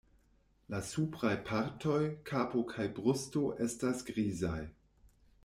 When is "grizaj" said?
4.11-4.59